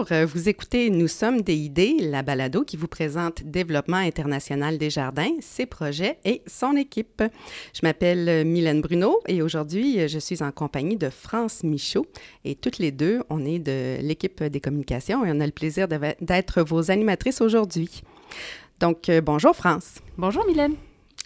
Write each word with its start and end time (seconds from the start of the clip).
bonjour. 0.00 0.26
Vous 0.26 0.48
écoutez 0.48 0.90
Nous 0.90 1.08
sommes 1.08 1.42
des 1.42 1.54
idées, 1.54 1.96
la 2.00 2.22
balado 2.22 2.64
qui 2.64 2.76
vous 2.76 2.86
présente 2.86 3.42
Développement 3.44 3.96
international 3.96 4.78
des 4.78 4.88
jardins, 4.88 5.32
ses 5.40 5.66
projets 5.66 6.18
et 6.24 6.42
son 6.46 6.76
équipe. 6.76 7.22
Je 7.74 7.80
m'appelle 7.82 8.46
Mylène 8.46 8.80
Bruno 8.80 9.20
et 9.28 9.42
aujourd'hui, 9.42 10.08
je 10.08 10.18
suis 10.18 10.42
en 10.42 10.52
compagnie 10.52 10.96
de 10.96 11.10
France 11.10 11.64
Michaud 11.64 12.06
et 12.44 12.54
toutes 12.54 12.78
les 12.78 12.92
deux, 12.92 13.22
on 13.28 13.44
est 13.44 13.58
de 13.58 13.98
l'équipe 14.00 14.42
des 14.42 14.60
communications 14.60 15.24
et 15.24 15.32
on 15.32 15.40
a 15.40 15.46
le 15.46 15.52
plaisir 15.52 15.86
d'être 15.88 16.62
vos 16.62 16.90
animatrices 16.90 17.40
aujourd'hui. 17.40 18.02
Donc, 18.78 19.08
euh, 19.08 19.20
bonjour 19.20 19.54
France. 19.54 19.96
Bonjour 20.16 20.46
Mylène. 20.46 20.74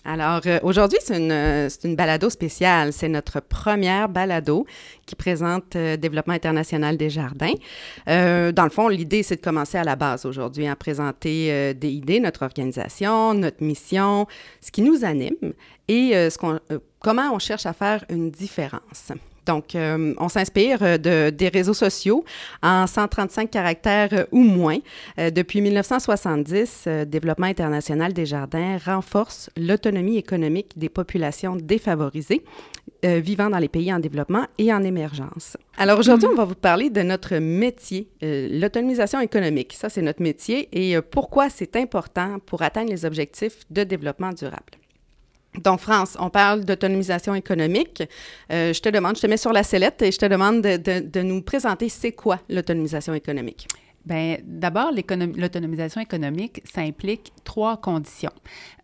Alors, 0.07 0.43
euh, 0.47 0.59
aujourd'hui, 0.63 0.99
c'est 1.03 1.17
une, 1.17 1.33
euh, 1.33 1.69
une, 1.83 1.97
balado 1.97 2.29
spéciale. 2.29 2.93
C'est 2.93 3.09
notre 3.09 3.41
première 3.41 4.09
balado 4.09 4.67
qui 5.07 5.15
présente 5.15 5.77
euh, 5.77 5.97
Développement 5.97 6.35
international 6.35 6.99
des 6.99 7.09
jardins. 7.09 7.55
dans 8.07 8.65
le 8.65 8.71
fond, 8.71 8.89
l'idée, 8.89 9.23
c'est 9.23 9.37
de 9.37 9.41
commencer 9.41 9.79
à 9.79 9.85
la 9.85 9.97
base 9.97 10.27
aujourd'hui, 10.27 10.67
à 10.67 10.77
présenter 10.77 11.75
des 11.75 11.89
idées, 11.89 12.21
notre 12.21 12.43
organisation, 12.43 13.35
notre 13.35 13.63
mission, 13.63 14.27
ce 14.61 14.71
qui 14.71 14.83
nous 14.83 15.05
anime 15.05 15.53
et 15.89 16.13
ce 16.13 16.59
comment 16.99 17.33
on 17.33 17.39
cherche 17.39 17.67
à 17.67 17.73
faire 17.73 18.05
une 18.09 18.31
différence. 18.31 19.13
Donc, 19.47 19.75
euh, 19.75 20.15
on 20.19 20.29
s'inspire 20.29 20.79
euh, 20.83 20.99
de, 20.99 21.31
des 21.31 21.49
réseaux 21.49 21.75
sociaux 21.75 22.25
en 22.63 22.87
135 22.87 23.51
caractères 23.51 24.09
euh, 24.13 24.25
ou 24.33 24.43
moins. 24.43 24.79
depuis 25.19 25.61
1970, 25.61 26.89
Développement 27.07 27.47
international 27.47 28.13
des 28.13 28.27
jardins 28.27 28.79
renforce 28.85 29.51
l'autonomie 29.57 30.17
économique 30.17 30.79
des 30.79 30.89
populations 30.89 31.57
défavorisées 31.57 32.45
vivant 33.03 33.51
dans 33.51 33.59
les 33.59 33.69
pays 33.69 33.93
en 33.93 33.99
développement 33.99 34.47
et 34.59 34.73
en 34.73 34.83
émergence. 34.83 35.57
Alors 35.77 35.99
aujourd'hui, 35.99 36.29
on 36.31 36.35
va 36.35 36.45
vous 36.45 36.55
parler 36.55 36.91
de 36.91 37.03
notre 37.03 37.37
métier, 37.37 38.09
l'autonomisation 38.23 39.21
économique. 39.21 39.75
Ça, 39.75 39.89
c'est 39.89 40.03
notre 40.03 40.23
métier 40.23 40.69
et 40.73 41.01
pourquoi 41.01 41.51
c'est 41.51 41.77
important 41.77 42.39
pour 42.47 42.63
atteindre 42.63 42.91
les 42.91 43.05
objectifs 43.05 43.61
de 43.71 43.85
développement 43.85 44.33
durable? 44.33 44.73
Donc, 45.63 45.81
France, 45.81 46.17
on 46.19 46.31
parle 46.31 46.65
d'autonomisation 46.65 47.35
économique. 47.35 48.03
Euh, 48.53 48.73
je 48.73 48.81
te 48.81 48.89
demande, 48.89 49.17
je 49.17 49.23
te 49.23 49.27
mets 49.27 49.37
sur 49.37 49.53
la 49.53 49.63
sellette 49.63 50.03
et 50.03 50.11
je 50.11 50.19
te 50.19 50.27
demande 50.27 50.63
de, 50.63 50.77
de, 50.77 51.01
de 51.01 51.23
nous 51.23 51.43
présenter 51.43 51.89
c'est 51.89 52.13
quoi 52.13 52.41
l'autonomisation 52.49 53.15
économique. 53.15 53.69
Bien, 54.07 54.37
d'abord, 54.45 54.91
l'autonomisation 54.93 56.01
économique, 56.01 56.61
ça 56.65 56.83
implique 56.83 57.33
trois 57.43 57.79
conditions. 57.79 58.33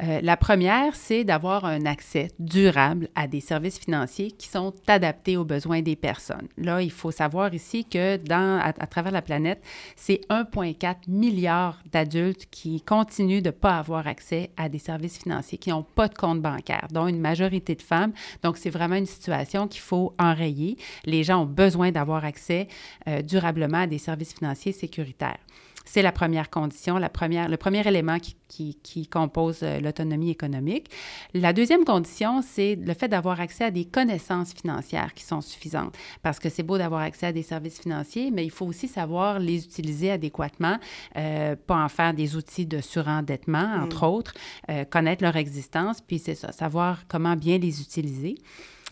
Euh, 0.03 0.21
la 0.23 0.39
première, 0.39 0.95
c'est 0.97 1.25
d'avoir 1.25 1.67
un 1.67 1.85
accès 1.85 2.29
durable 2.39 3.09
à 3.15 3.27
des 3.27 3.41
services 3.41 3.79
financiers 3.79 4.31
qui 4.31 4.48
sont 4.48 4.73
adaptés 4.87 5.37
aux 5.37 5.45
besoins 5.45 5.83
des 5.83 5.97
personnes. 5.97 6.48
Là, 6.57 6.81
il 6.81 6.91
faut 6.91 7.11
savoir 7.11 7.53
ici 7.53 7.85
que 7.85 8.19
à, 8.31 8.87
travers 8.87 9.13
la 9.13 9.21
planète, 9.21 9.63
c'est 9.95 10.21
1,4 10.31 10.97
milliard 11.09 11.83
d'adultes 11.93 12.47
qui 12.51 12.81
continuent 12.81 13.43
de 13.43 13.48
ne 13.48 13.51
pas 13.51 13.77
avoir 13.77 14.07
accès 14.07 14.51
à 14.57 14.71
des 14.71 14.79
services 14.79 15.19
financiers, 15.19 15.59
qui 15.59 15.69
n'ont 15.69 15.83
pas 15.83 16.09
de 16.09 16.15
compte 16.15 16.41
bancaire, 16.41 16.89
dont 16.93 17.07
une 17.07 17.21
majorité 17.21 17.75
de 17.75 17.83
femmes. 17.83 18.13
Donc, 18.43 18.57
c'est 18.57 18.71
vraiment 18.71 18.97
une 18.97 19.07
situation 19.07 19.69
qu'il 19.69 19.83
faut 19.83 20.15
enrayer. 20.19 20.79
Les 21.05 21.25
gens 21.25 21.43
ont 21.43 21.47
besoin 21.47 21.93
d'avoir 21.93 22.25
accès 22.25 22.69
euh, 23.07 23.21
durablement 23.21 23.83
à 23.83 23.87
des 23.87 23.98
services 23.98 24.33
financiers 24.33 24.73
c'est 25.84 26.03
la 26.03 26.12
première 26.12 26.50
condition, 26.50 26.98
la 26.98 27.08
première, 27.08 27.48
le 27.48 27.56
premier 27.56 27.86
élément 27.86 28.19
qui, 28.20 28.77
qui, 28.83 29.06
compose 29.08 29.61
euh, 29.62 29.80
l'autonomie 29.80 30.30
économique. 30.30 30.89
La 31.34 31.52
deuxième 31.52 31.84
condition, 31.84 32.42
c'est 32.42 32.77
le 32.77 32.94
fait 32.94 33.08
d'avoir 33.08 33.41
accès 33.41 33.64
à 33.64 33.70
des 33.70 33.84
connaissances 33.86 34.52
financières 34.52 35.14
qui 35.14 35.24
sont 35.24 35.40
suffisantes. 35.40 35.96
Parce 36.23 36.39
que 36.39 36.48
c'est 36.48 36.62
beau 36.62 36.79
d'avoir 36.79 37.01
accès 37.01 37.27
à 37.27 37.33
des 37.33 37.42
services 37.42 37.80
financiers, 37.80 38.30
mais 38.30 38.45
il 38.45 38.51
faut 38.51 38.67
aussi 38.67 38.86
savoir 38.86 39.39
les 39.40 39.64
utiliser 39.64 40.11
adéquatement, 40.12 40.79
euh, 41.17 41.56
pas 41.56 41.83
en 41.83 41.89
faire 41.89 42.14
des 42.14 42.36
outils 42.36 42.67
de 42.67 42.80
surendettement, 42.80 43.83
entre 43.83 44.05
mm. 44.05 44.11
autres, 44.11 44.35
euh, 44.68 44.85
connaître 44.85 45.24
leur 45.24 45.36
existence, 45.36 46.01
puis 46.01 46.18
c'est 46.18 46.35
ça, 46.36 46.52
savoir 46.52 47.05
comment 47.08 47.35
bien 47.35 47.58
les 47.58 47.80
utiliser. 47.80 48.36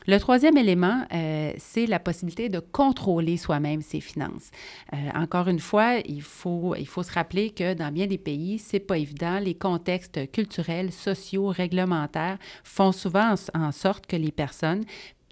Le 0.08 0.18
troisième 0.18 0.56
élément, 0.56 1.04
euh, 1.12 1.52
c'est 1.58 1.84
la 1.84 1.98
possibilité 1.98 2.48
de 2.48 2.60
contrôler 2.60 3.36
soi-même 3.36 3.82
ses 3.82 4.00
finances. 4.00 4.50
Euh, 4.94 4.96
encore 5.14 5.48
une 5.48 5.58
fois, 5.58 5.96
il 6.06 6.22
faut, 6.22 6.74
se 6.74 7.12
rappeler 7.12 7.50
que 7.50 7.74
dans 7.74 7.92
bien 7.92 8.06
des 8.06 8.16
pays, 8.16 8.58
c'est 8.58 8.80
pas 8.80 8.96
évident. 8.96 9.38
Les 9.38 9.52
contextes 9.52 10.32
culturels, 10.32 10.92
sociaux, 10.92 11.48
réglementaires 11.48 12.38
font 12.64 12.90
souvent 12.90 13.34
en 13.52 13.70
sorte 13.70 14.06
que 14.06 14.16
les 14.16 14.32
personnes 14.32 14.84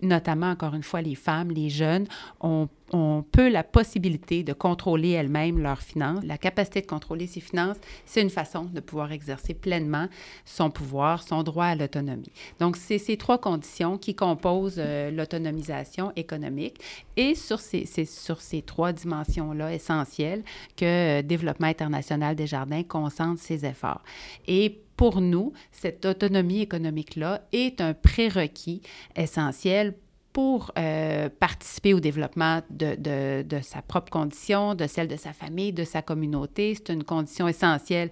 notamment, 0.03 0.51
encore 0.51 0.75
une 0.75 0.83
fois, 0.83 1.01
les 1.01 1.15
femmes, 1.15 1.51
les 1.51 1.71
jeunes, 1.71 2.07
ont, 2.41 2.69
ont 2.93 3.25
peu 3.33 3.49
la 3.49 3.65
possibilité 3.65 4.43
de 4.43 4.53
contrôler 4.53 5.11
elles-mêmes 5.11 5.59
leurs 5.59 5.83
finances. 5.83 6.25
La 6.25 6.39
capacité 6.39 6.81
de 6.81 6.87
contrôler 6.87 7.27
ses 7.27 7.41
finances, 7.41 7.77
c'est 8.05 8.23
une 8.23 8.31
façon 8.31 8.65
de 8.65 8.81
pouvoir 8.81 9.13
exercer 9.13 9.55
pleinement 9.55 10.07
son 10.45 10.71
pouvoir, 10.71 11.23
son 11.23 11.43
droit 11.43 11.67
à 11.67 11.75
l'autonomie. 11.75 12.33
Donc, 12.61 12.77
c'est 12.77 12.99
ces 12.99 13.17
trois 13.17 13.39
conditions 13.39 13.99
qui 13.99 14.15
composent 14.15 14.77
euh, 14.79 15.11
l'autonomisation 15.11 16.13
économique. 16.17 16.81
Et 17.17 17.35
sur 17.35 17.61
ces, 17.61 17.87
sur 18.05 18.41
ces 18.41 18.63
trois 18.63 18.93
dimensions-là 18.93 19.75
essentielles 19.75 20.45
que 20.77 21.21
euh, 21.21 21.23
Développement 21.23 21.67
international 21.67 22.37
des 22.37 22.47
jardins 22.47 22.83
concentre 22.83 23.41
ses 23.41 23.65
efforts. 23.65 24.03
Et 24.47 24.81
pour 24.97 25.21
nous, 25.21 25.53
cette 25.73 26.07
autonomie 26.07 26.61
économique-là 26.61 27.43
est 27.53 27.81
un 27.81 27.93
prérequis 27.95 28.81
essentiel 29.15 29.95
pour 30.37 30.71
euh, 30.77 31.31
participer 31.41 31.95
au 31.95 32.01
développement 32.01 32.61
de, 32.69 32.95
de, 33.43 33.61
sa 33.63 33.81
propre 33.81 34.11
condition, 34.11 34.75
de 34.75 34.87
celle 34.87 35.09
de 35.09 35.17
sa 35.17 35.33
famille, 35.33 35.73
de 35.73 35.83
sa 35.85 36.03
communauté. 36.03 36.75
C'est 36.75 36.93
une 36.93 37.05
condition 37.05 37.49
essentielle 37.49 38.11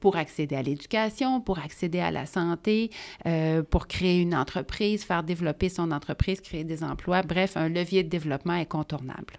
pour 0.00 0.16
accéder 0.16 0.56
à 0.56 0.62
l'éducation, 0.62 1.42
pour 1.42 1.58
accéder 1.58 2.00
à 2.00 2.10
la 2.10 2.24
santé, 2.24 2.90
euh, 3.26 3.62
pour 3.62 3.88
créer 3.88 4.22
une 4.22 4.34
entreprise, 4.34 5.04
faire 5.04 5.22
développer 5.22 5.68
son 5.68 5.90
entreprise, 5.90 6.40
créer 6.40 6.64
des 6.64 6.82
emplois. 6.82 7.20
Bref, 7.20 7.58
un 7.58 7.68
levier 7.68 8.02
de 8.02 8.08
développement 8.08 8.54
incontournable. 8.54 9.34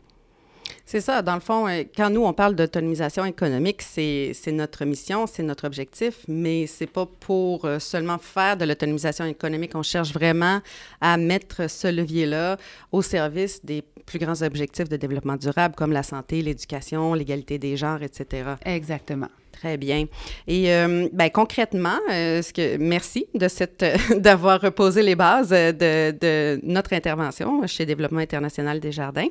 C'est 0.90 1.02
ça. 1.02 1.22
Dans 1.22 1.34
le 1.36 1.42
fond, 1.42 1.68
euh, 1.68 1.84
quand 1.98 2.10
nous, 2.10 2.24
on 2.24 2.32
parle 2.32 2.56
d'autonomisation 2.56 3.26
économique, 3.26 3.82
c'est 3.82 4.34
notre 4.54 4.86
mission, 4.86 5.28
c'est 5.28 5.44
notre 5.44 5.68
objectif, 5.68 6.24
mais 6.30 6.66
c'est 6.66 6.88
pas 6.88 7.06
pour 7.06 7.66
euh, 7.66 7.78
seulement 7.78 8.18
faire 8.18 8.56
de 8.56 8.64
l'autonomisation 8.64 9.26
économique. 9.26 9.76
On 9.76 9.84
cherche 9.84 10.14
vraiment 10.14 10.62
à 11.02 11.18
mettre 11.18 11.70
ce 11.70 11.90
levier-là 11.90 12.56
au 12.94 13.02
service 13.02 13.66
des 13.66 13.84
plus 14.06 14.18
grands 14.18 14.42
objectifs 14.42 14.88
de 14.88 14.96
développement 14.96 15.36
durable, 15.36 15.76
comme 15.76 15.92
la 15.92 16.04
santé, 16.04 16.42
l'éducation, 16.42 17.14
l'égalité 17.14 17.60
des 17.60 17.76
genres, 17.76 18.02
etc. 18.02 18.52
Exactement. 18.64 19.28
Très 19.60 19.78
bien. 19.78 20.06
Et 20.46 20.72
euh, 20.72 21.10
ben, 21.12 21.30
concrètement, 21.32 21.98
euh, 22.12 22.42
merci 22.80 23.26
de 23.34 23.48
cette 23.48 23.84
d'avoir 24.16 24.62
reposé 24.62 25.02
les 25.02 25.16
bases 25.16 25.50
de, 25.50 26.12
de, 26.12 26.60
notre 26.64 26.94
intervention 26.94 27.66
chez 27.66 27.88
Développement 27.88 28.20
international 28.20 28.80
des 28.80 28.92
jardins. 28.92 29.28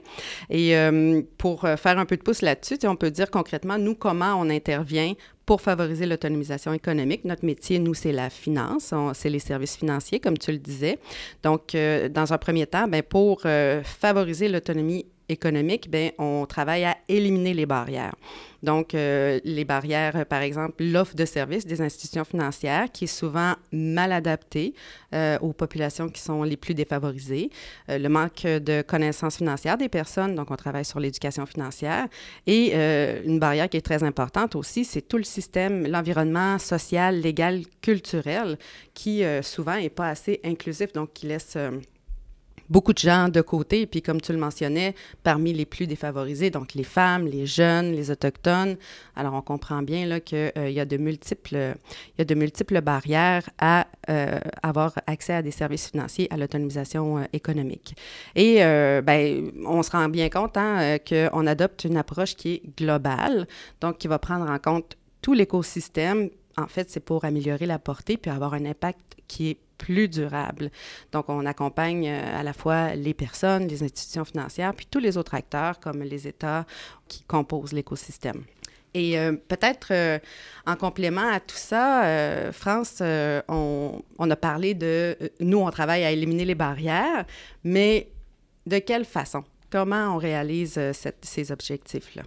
Et 0.50 0.76
euh, 0.76 1.22
pour 1.38 1.60
faire 1.60 1.98
un 1.98 2.06
peu 2.06 2.16
de 2.16 2.22
pouce 2.22 2.42
là-dessus, 2.42 2.78
on 2.84 2.96
peut 2.96 3.12
dire 3.12 3.30
concrètement, 3.30 3.78
nous, 3.78 3.94
comment 3.94 4.34
on 4.36 4.50
intervient 4.50 5.12
pour 5.44 5.60
favoriser 5.60 6.06
l'autonomisation 6.06 6.72
économique. 6.72 7.24
Notre 7.24 7.44
métier, 7.44 7.78
nous, 7.78 7.94
c'est 7.94 8.10
la 8.10 8.28
finance, 8.28 8.92
c'est 9.14 9.30
les 9.30 9.38
services 9.38 9.76
financiers, 9.76 10.18
comme 10.18 10.36
tu 10.36 10.50
le 10.50 10.58
disais. 10.58 10.98
Donc, 11.44 11.76
dans 12.10 12.32
un 12.32 12.38
premier 12.38 12.66
temps, 12.66 12.88
ben, 12.88 13.04
pour 13.04 13.42
favoriser 13.84 14.48
l'autonomie 14.48 15.06
économique, 15.28 15.90
bien, 15.90 16.10
on 16.18 16.46
travaille 16.46 16.84
à 16.84 16.96
éliminer 17.08 17.54
les 17.54 17.66
barrières. 17.66 18.14
Donc, 18.62 18.94
euh, 18.94 19.38
les 19.44 19.64
barrières, 19.64 20.26
par 20.26 20.42
exemple, 20.42 20.82
l'offre 20.82 21.14
de 21.14 21.24
services 21.24 21.66
des 21.66 21.80
institutions 21.80 22.24
financières 22.24 22.90
qui 22.90 23.04
est 23.04 23.06
souvent 23.06 23.54
mal 23.70 24.12
adaptée 24.12 24.74
euh, 25.14 25.38
aux 25.40 25.52
populations 25.52 26.08
qui 26.08 26.20
sont 26.20 26.42
les 26.42 26.56
plus 26.56 26.74
défavorisées, 26.74 27.50
euh, 27.90 27.98
le 27.98 28.08
manque 28.08 28.42
de 28.42 28.82
connaissances 28.82 29.36
financières 29.36 29.78
des 29.78 29.88
personnes, 29.88 30.34
donc 30.34 30.50
on 30.50 30.56
travaille 30.56 30.84
sur 30.84 31.00
l'éducation 31.00 31.46
financière, 31.46 32.06
et 32.46 32.74
une 33.24 33.38
barrière 33.38 33.68
qui 33.68 33.76
est 33.76 33.82
très 33.82 34.02
importante 34.02 34.56
aussi, 34.56 34.84
c'est 34.84 35.02
tout 35.02 35.16
le 35.16 35.24
système, 35.24 35.86
l'environnement 35.86 36.58
social, 36.58 37.20
légal, 37.20 37.62
culturel, 37.82 38.58
qui 38.94 39.22
souvent 39.42 39.76
n'est 39.76 39.90
pas 39.90 40.08
assez 40.08 40.40
inclusif, 40.44 40.92
donc 40.92 41.12
qui 41.12 41.26
laisse 41.26 41.56
beaucoup 42.68 42.92
de 42.92 42.98
gens 42.98 43.28
de 43.28 43.40
côté, 43.40 43.86
puis 43.86 44.02
comme 44.02 44.20
tu 44.20 44.32
le 44.32 44.38
mentionnais, 44.38 44.94
parmi 45.22 45.52
les 45.52 45.66
plus 45.66 45.86
défavorisés, 45.86 46.50
donc 46.50 46.74
les 46.74 46.84
femmes, 46.84 47.26
les 47.26 47.46
jeunes, 47.46 47.92
les 47.92 48.10
autochtones. 48.10 48.76
Alors, 49.14 49.34
on 49.34 49.42
comprend 49.42 49.82
bien 49.82 50.06
là 50.06 50.20
qu'il 50.20 50.52
euh, 50.56 50.70
y 50.70 50.80
a 50.80 50.84
de 50.84 50.96
multiples, 50.96 51.56
il 51.56 52.18
y 52.18 52.22
a 52.22 52.24
de 52.24 52.34
multiples 52.34 52.80
barrières 52.80 53.48
à 53.58 53.86
euh, 54.10 54.38
avoir 54.62 54.94
accès 55.06 55.34
à 55.34 55.42
des 55.42 55.50
services 55.50 55.90
financiers, 55.90 56.28
à 56.30 56.36
l'autonomisation 56.36 57.18
euh, 57.18 57.24
économique. 57.32 57.96
Et 58.34 58.56
ben, 58.56 59.50
on 59.66 59.82
se 59.82 59.90
rend 59.90 60.08
bien 60.08 60.28
compte 60.28 60.56
hein, 60.56 60.98
qu'on 60.98 61.46
adopte 61.46 61.84
une 61.84 61.96
approche 61.96 62.34
qui 62.36 62.54
est 62.54 62.62
globale, 62.76 63.46
donc 63.80 63.98
qui 63.98 64.08
va 64.08 64.18
prendre 64.18 64.50
en 64.50 64.58
compte 64.58 64.96
tout 65.22 65.32
l'écosystème. 65.32 66.30
En 66.56 66.66
fait, 66.66 66.90
c'est 66.90 67.00
pour 67.00 67.24
améliorer 67.24 67.66
la 67.66 67.78
portée 67.78 68.16
puis 68.16 68.30
avoir 68.30 68.54
un 68.54 68.64
impact 68.64 69.16
qui 69.28 69.50
est 69.50 69.58
plus 69.78 70.08
durable. 70.08 70.70
Donc, 71.12 71.28
on 71.28 71.44
accompagne 71.46 72.08
à 72.08 72.42
la 72.42 72.52
fois 72.52 72.94
les 72.94 73.14
personnes, 73.14 73.68
les 73.68 73.82
institutions 73.82 74.24
financières, 74.24 74.74
puis 74.74 74.86
tous 74.90 74.98
les 74.98 75.16
autres 75.16 75.34
acteurs 75.34 75.80
comme 75.80 76.02
les 76.02 76.26
États 76.26 76.66
qui 77.08 77.22
composent 77.24 77.72
l'écosystème. 77.72 78.44
Et 78.96 79.18
euh, 79.18 79.32
peut-être 79.32 79.88
euh, 79.90 80.18
en 80.66 80.74
complément 80.74 81.28
à 81.28 81.38
tout 81.38 81.56
ça, 81.56 82.06
euh, 82.06 82.50
France, 82.50 83.02
on, 83.02 84.02
a 84.18 84.36
parlé 84.36 84.72
de, 84.72 85.14
nous, 85.38 85.58
on 85.58 85.70
travaille 85.70 86.02
à 86.02 86.10
éliminer 86.10 86.46
les 86.46 86.54
barrières, 86.54 87.26
mais 87.62 88.08
de 88.64 88.78
quelle 88.78 89.04
façon? 89.04 89.44
Comment 89.68 90.14
on 90.14 90.16
réalise 90.16 90.80
ces 91.20 91.52
objectifs-là? 91.52 92.22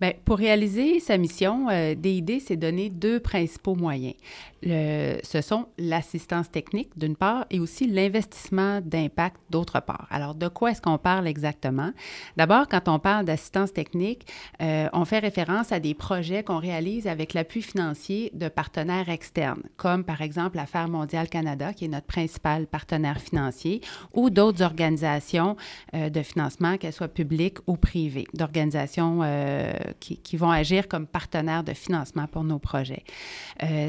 Bien, 0.00 0.12
pour 0.24 0.38
réaliser 0.38 1.00
sa 1.00 1.18
mission, 1.18 1.66
DID 1.96 2.40
s'est 2.40 2.56
donné 2.56 2.90
deux 2.90 3.20
principaux 3.20 3.74
moyens 3.74 4.14
ce 4.64 5.40
sont 5.40 5.66
l'assistance 5.78 6.50
technique 6.50 6.96
d'une 6.96 7.16
part 7.16 7.46
et 7.50 7.58
aussi 7.58 7.86
l'investissement 7.86 8.80
d'impact 8.80 9.36
d'autre 9.50 9.80
part. 9.80 10.06
Alors, 10.10 10.34
de 10.34 10.48
quoi 10.48 10.70
est-ce 10.70 10.80
qu'on 10.80 10.98
parle 10.98 11.26
exactement? 11.26 11.90
D'abord, 12.36 12.68
quand 12.68 12.88
on 12.88 12.98
parle 12.98 13.24
d'assistance 13.24 13.72
technique, 13.72 14.26
euh, 14.60 14.88
on 14.92 15.04
fait 15.04 15.18
référence 15.18 15.72
à 15.72 15.80
des 15.80 15.94
projets 15.94 16.44
qu'on 16.44 16.58
réalise 16.58 17.06
avec 17.06 17.34
l'appui 17.34 17.62
financier 17.62 18.30
de 18.34 18.48
partenaires 18.48 19.08
externes, 19.08 19.62
comme 19.76 20.04
par 20.04 20.22
exemple 20.22 20.56
l'Affaire 20.56 20.88
mondiale 20.88 21.28
Canada, 21.28 21.72
qui 21.72 21.86
est 21.86 21.88
notre 21.88 22.06
principal 22.06 22.66
partenaire 22.66 23.20
financier, 23.20 23.80
ou 24.14 24.30
d'autres 24.30 24.62
organisations 24.62 25.56
euh, 25.94 26.08
de 26.08 26.22
financement, 26.22 26.76
qu'elles 26.76 26.92
soient 26.92 27.08
publiques 27.08 27.58
ou 27.66 27.76
privées, 27.76 28.26
d'organisations 28.34 29.20
euh, 29.22 29.71
qui, 30.00 30.16
qui, 30.18 30.36
vont 30.36 30.50
agir 30.50 30.88
comme 30.88 31.06
partenaires 31.06 31.64
de 31.64 31.72
financement 31.72 32.26
pour 32.26 32.44
nos 32.44 32.58
projets. 32.58 33.04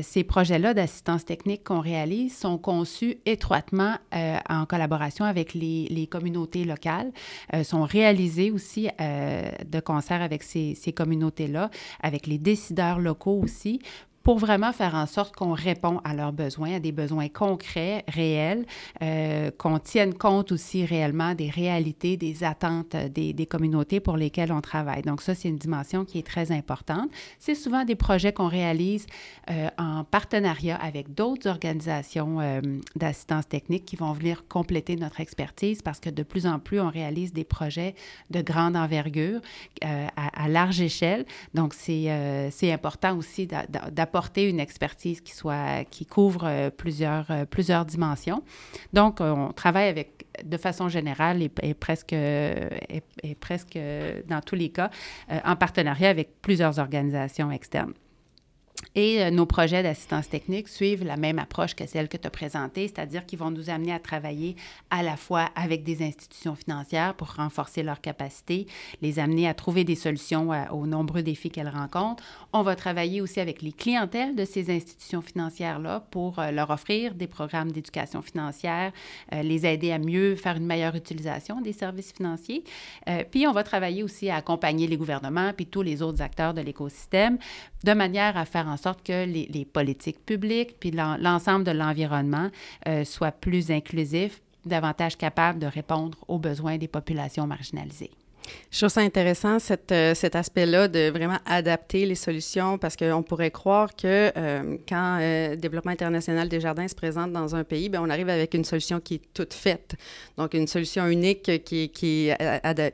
ces 0.02 0.24
projets 0.24 0.54
d'assistance 0.60 1.26
technique 1.26 1.64
qu'on 1.64 1.82
réalise 1.82 2.38
sont 2.38 2.58
conçus 2.58 3.18
étroitement 3.26 3.98
euh, 4.16 4.38
en 4.50 4.66
collaboration 4.66 5.26
avec 5.26 5.54
les, 5.54 6.08
communautés 6.10 6.64
locales, 6.64 7.12
euh, 7.54 7.64
sont 7.64 7.84
réalisés 7.84 8.52
aussi 8.52 8.90
euh, 9.02 9.50
de 9.66 9.80
concert 9.80 10.22
avec 10.22 10.44
ces 10.44 10.94
communautés-là, 10.96 11.70
avec 12.02 12.28
les 12.28 12.38
décideurs 12.38 13.00
locaux 13.00 13.40
aussi, 13.44 13.80
pour 14.24 14.38
vraiment 14.38 14.72
faire 14.72 14.96
en 14.96 15.06
sorte 15.06 15.36
qu'on 15.36 15.52
répond 15.52 16.00
à 16.06 16.14
leurs 16.14 16.32
besoins, 16.32 16.76
à 16.76 16.80
des 16.80 16.94
besoins 16.94 17.28
concrets, 17.28 18.06
réels, 18.08 18.66
euh, 19.02 19.52
qu'on 19.58 19.80
tienne 19.80 20.14
compte 20.14 20.54
aussi 20.54 20.86
réellement 20.86 21.36
des 21.36 21.50
réalités, 21.50 22.16
des 22.16 22.46
attentes 22.46 22.96
des, 22.96 23.34
des, 23.34 23.46
communautés 23.46 24.00
pour 24.00 24.16
lesquelles 24.16 24.54
on 24.54 24.62
travaille. 24.62 25.02
Donc 25.02 25.22
ça, 25.22 25.36
c'est 25.36 25.50
une 25.50 25.58
dimension 25.58 26.06
qui 26.06 26.20
est 26.20 26.26
très 26.26 26.54
importante. 26.54 27.10
C'est 27.38 27.56
souvent 27.56 27.84
des 27.84 27.96
projets 27.96 28.32
qu'on 28.32 28.48
réalise 28.48 29.06
euh, 29.50 29.68
en 29.78 30.06
partenariat 30.06 30.78
avec 30.78 31.14
d'autres 31.14 31.50
organisations 31.50 32.40
euh, 32.40 32.62
d'assistance 32.96 33.48
technique 33.50 33.84
qui 33.84 33.98
vont 33.98 34.14
venir 34.14 34.48
compléter 34.48 34.96
notre 34.96 35.20
expertise 35.20 35.82
parce 35.82 36.00
que 36.00 36.10
de 36.10 36.24
plus 36.24 36.48
en 36.48 36.60
plus, 36.60 36.80
on 36.80 36.90
réalise 36.90 37.34
des 37.34 37.44
projets 37.44 37.94
de 38.30 38.42
grande 38.42 38.78
envergure 38.78 39.42
à, 39.82 40.44
à, 40.44 40.48
large 40.48 40.80
échelle. 40.80 41.26
Donc 41.54 41.74
c'est 41.74 42.72
important 42.72 43.18
aussi 43.18 43.48
d'apporter 43.48 44.13
apporter 44.14 44.48
une 44.48 44.60
expertise 44.60 45.22
qui 45.22 45.34
soit 45.34 45.86
qui 45.90 46.06
couvre 46.06 46.46
euh, 46.46 46.70
plusieurs 46.70 47.32
euh, 47.32 47.46
plusieurs 47.46 47.84
dimensions. 47.84 48.44
Donc 48.94 49.22
on 49.22 49.52
travaille 49.54 49.88
avec 49.88 50.28
de 50.44 50.58
façon 50.58 50.88
générale 50.88 51.42
et, 51.42 51.74
presque 51.74 52.14
et, 52.14 53.36
presque 53.40 53.78
dans 54.28 54.42
tous 54.42 54.56
les 54.56 54.70
cas 54.70 54.92
euh, 55.32 55.40
en 55.44 55.56
partenariat 55.56 56.10
avec 56.10 56.42
plusieurs 56.42 56.78
organisations 56.78 57.50
externes. 57.52 57.94
Et 58.96 59.24
euh, 59.24 59.32
nos 59.32 59.48
projets 59.48 59.82
d'assistance 59.82 60.30
technique 60.30 60.68
suivent 60.68 61.04
la 61.04 61.18
même 61.18 61.40
approche 61.40 61.74
que 61.74 61.88
celle 61.88 62.08
que 62.08 62.18
tu 62.18 62.28
as 62.28 62.30
présentée, 62.30 62.88
c'est-à-dire 62.88 63.26
qu'ils 63.26 63.40
vont 63.40 63.50
nous 63.50 63.70
amener 63.70 63.92
à 63.92 64.00
travailler 64.00 64.56
à 64.92 65.02
la 65.02 65.18
fois 65.18 65.50
avec 65.56 65.84
des 65.84 66.04
institutions 66.04 66.56
financières 66.56 67.16
pour 67.16 67.34
renforcer 67.34 67.82
leurs 67.82 68.02
capacités, 68.02 68.68
les 69.02 69.18
amener 69.18 69.48
à 69.48 69.56
trouver 69.56 69.84
des 69.84 69.96
solutions 69.96 70.54
euh, 70.54 70.66
aux 70.72 70.86
nombreux 70.86 71.24
défis 71.24 71.50
qu'elles 71.50 71.70
rencontrent. 71.70 72.24
On 72.54 72.62
va 72.62 72.76
travailler 72.76 73.22
aussi 73.22 73.40
avec 73.40 73.64
les 73.64 73.72
clientèles 73.72 74.36
de 74.36 74.46
ces 74.46 74.70
institutions 74.70 75.22
financières-là 75.22 76.02
pour 76.12 76.38
euh, 76.38 76.52
leur 76.52 76.70
offrir 76.70 77.16
des 77.16 77.28
programmes 77.28 77.72
d'éducation 77.72 78.22
financière, 78.22 78.92
les 79.32 79.66
aider 79.66 79.92
à 79.92 79.98
mieux 79.98 80.36
faire 80.36 80.58
une 80.58 80.66
meilleure 80.66 80.96
utilisation 80.96 81.62
des 81.62 81.74
services 81.74 82.12
financiers. 82.12 82.64
puis 83.32 83.48
on 83.48 83.52
va 83.52 83.64
travailler 83.64 84.04
aussi 84.04 84.30
à 84.30 84.36
accompagner 84.36 84.88
les 84.88 84.98
gouvernements 84.98 85.52
puis 85.54 85.66
tous 85.66 85.82
les 85.82 86.02
autres 86.02 86.22
acteurs 86.22 86.54
de 86.54 86.62
l'écosystème 86.62 87.38
de 87.84 87.94
manière 87.94 88.38
à 88.38 88.46
faire 88.46 88.68
en 88.68 88.78
sorte 88.84 89.04
que 89.04 89.26
les, 89.26 89.66
politiques 89.66 90.26
publiques 90.26 90.76
puis 90.80 90.92
l'ensemble 90.92 91.64
de 91.64 91.72
l'environnement 91.72 92.50
euh, 92.88 93.04
soient 93.04 93.32
plus 93.32 93.72
inclusifs, 93.72 94.42
davantage 94.66 95.18
capables 95.18 95.60
de 95.60 95.68
répondre 95.68 96.18
aux 96.28 96.38
besoins 96.38 96.78
des 96.78 96.88
populations 96.88 97.48
marginalisées. 97.48 98.12
Je 98.72 98.78
trouve 98.78 98.90
ça 98.90 99.02
intéressant, 99.02 99.58
euh, 99.92 100.14
cet 100.14 100.36
aspect-là 100.36 100.90
de 100.90 101.10
vraiment 101.10 101.38
adapter 101.46 102.06
les 102.06 102.16
solutions 102.16 102.78
parce 102.78 102.98
qu'on 102.98 103.24
pourrait 103.24 103.52
croire 103.52 103.96
que 103.96 104.32
euh, 104.38 104.78
quand 104.88 105.18
le 105.20 105.56
Développement 105.56 105.92
international 105.92 106.50
des 106.50 106.60
jardins 106.60 106.88
se 106.88 106.96
présente 106.96 107.32
dans 107.32 107.56
un 107.56 107.64
pays, 107.64 107.88
bien, 107.88 108.02
on 108.04 108.10
arrive 108.10 108.30
avec 108.30 108.54
une 108.54 108.66
solution 108.66 109.00
qui 109.00 109.16
est 109.16 109.34
toute 109.34 109.54
faite. 109.54 109.96
Donc, 110.38 110.54
une 110.54 110.68
solution 110.68 111.08
unique 111.08 111.64
qui, 111.64 111.90
qui, 111.90 112.32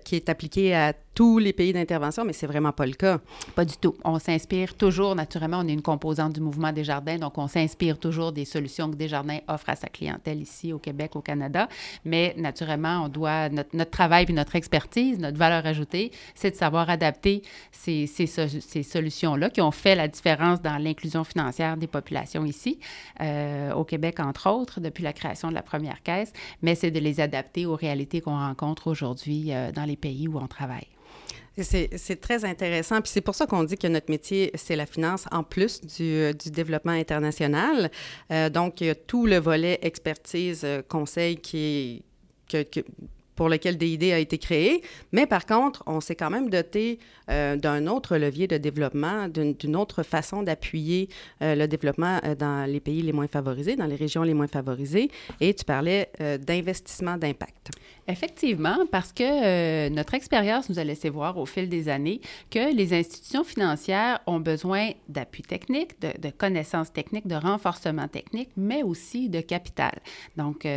qui 0.03 0.15
est 0.15 0.29
appliquée 0.29 0.75
à 0.75 0.93
tous 1.19 1.37
les 1.37 1.51
pays 1.51 1.73
d'intervention, 1.73 2.23
mais 2.23 2.31
c'est 2.31 2.47
vraiment 2.47 2.71
pas 2.71 2.85
le 2.85 2.93
cas. 2.93 3.19
Pas 3.53 3.65
du 3.65 3.75
tout. 3.75 3.93
On 4.05 4.19
s'inspire 4.19 4.75
toujours, 4.75 5.15
naturellement, 5.15 5.59
on 5.59 5.67
est 5.67 5.73
une 5.73 5.81
composante 5.81 6.31
du 6.31 6.39
mouvement 6.39 6.71
des 6.71 6.85
jardins, 6.85 7.17
donc 7.17 7.37
on 7.37 7.49
s'inspire 7.49 7.99
toujours 7.99 8.31
des 8.31 8.45
solutions 8.45 8.89
que 8.89 8.95
Desjardins 8.95 9.39
offre 9.49 9.67
à 9.67 9.75
sa 9.75 9.89
clientèle 9.89 10.41
ici 10.41 10.71
au 10.71 10.79
Québec, 10.79 11.17
au 11.17 11.21
Canada. 11.21 11.67
Mais 12.05 12.33
naturellement, 12.37 13.03
on 13.03 13.09
doit, 13.09 13.49
notre, 13.49 13.89
travail 13.89 14.27
puis 14.27 14.33
notre 14.33 14.55
expertise, 14.55 15.19
notre 15.19 15.37
valeur 15.37 15.65
ajoutée, 15.65 16.13
c'est 16.35 16.51
de 16.51 16.55
savoir 16.55 16.89
adapter 16.89 17.41
ces 17.73 18.07
solutions-là 18.07 19.49
qui 19.49 19.59
ont 19.59 19.71
fait 19.71 19.95
la 19.95 20.07
différence 20.07 20.61
dans 20.61 20.77
l'inclusion 20.77 21.25
financière 21.25 21.75
des 21.75 21.87
populations 21.87 22.45
ici, 22.45 22.79
euh, 23.19 23.73
au 23.73 23.83
Québec, 23.83 24.21
entre 24.21 24.49
autres, 24.49 24.79
depuis 24.79 25.03
la 25.03 25.11
création 25.11 25.49
de 25.49 25.53
la 25.53 25.63
première 25.63 26.01
caisse, 26.01 26.31
mais 26.61 26.75
c'est 26.75 26.91
de 26.91 26.99
les 27.01 27.19
adapter 27.19 27.65
aux 27.65 27.75
réalités 27.75 28.21
qu'on 28.21 28.37
rencontre 28.37 28.87
aujourd'hui 28.87 29.53
euh, 29.53 29.73
dans 29.73 29.83
les 29.83 29.97
pays 29.97 30.29
où 30.29 30.37
on 30.37 30.47
travaille. 30.47 30.87
C'est 31.63 32.21
très 32.21 32.45
intéressant. 32.45 33.01
Puis 33.01 33.11
c'est 33.13 33.21
pour 33.21 33.35
ça 33.35 33.45
qu'on 33.45 33.63
dit 33.63 33.77
que 33.77 33.87
notre 33.87 34.09
métier, 34.09 34.51
c'est 34.55 34.75
la 34.75 34.85
finance 34.85 35.25
en 35.31 35.43
plus 35.43 35.81
du, 35.81 36.33
du 36.33 36.51
développement 36.51 36.91
international. 36.91 37.91
Euh, 38.31 38.49
donc, 38.49 38.81
il 38.81 38.87
y 38.87 38.89
a 38.89 38.95
tout 38.95 39.25
le 39.25 39.37
volet 39.37 39.79
expertise, 39.81 40.61
euh, 40.63 40.81
conseil 40.87 41.37
qui 41.37 42.03
est, 42.51 42.85
pour 43.39 43.47
lequel 43.47 43.77
DID 43.77 44.03
a 44.11 44.19
été 44.19 44.37
créé. 44.37 44.83
Mais 45.13 45.25
par 45.25 45.45
contre, 45.45 45.81
on 45.87 46.01
s'est 46.01 46.17
quand 46.17 46.29
même 46.29 46.49
doté 46.49 46.99
euh, 47.29 47.55
d'un 47.55 47.87
autre 47.87 48.17
levier 48.17 48.47
de 48.47 48.57
développement, 48.57 49.29
d'une 49.29 49.77
autre 49.77 50.03
façon 50.03 50.43
d'appuyer 50.43 51.07
euh, 51.41 51.55
le 51.55 51.65
développement 51.65 52.19
euh, 52.25 52.35
dans 52.35 52.69
les 52.69 52.81
pays 52.81 53.01
les 53.01 53.13
moins 53.13 53.27
favorisés, 53.29 53.77
dans 53.77 53.85
les 53.85 53.95
régions 53.95 54.23
les 54.23 54.33
moins 54.33 54.47
favorisées. 54.47 55.09
Et 55.39 55.53
tu 55.53 55.63
parlais 55.63 56.11
d'investissement 56.45 57.17
d'impact. 57.17 57.69
Effectivement, 58.07 58.85
parce 58.91 59.13
que 59.13 59.89
notre 59.89 60.15
expérience 60.15 60.67
nous 60.69 60.79
a 60.79 60.83
laissé 60.83 61.09
voir 61.09 61.37
au 61.37 61.45
fil 61.45 61.69
des 61.69 61.87
années 61.87 62.19
que 62.49 62.75
les 62.75 62.93
institutions 62.93 63.43
financières 63.43 64.19
ont 64.25 64.39
besoin 64.39 64.89
d'appui 65.07 65.43
technique, 65.43 66.01
de, 66.01 66.09
de, 66.19 66.31
connaissances 66.31 66.91
techniques, 66.91 67.27
de 67.27 67.35
renforcement 67.35 68.07
technique, 68.07 68.49
mais 68.57 68.81
aussi 68.81 69.29
de 69.29 69.41
capital. 69.41 69.99
Donc, 70.37 70.67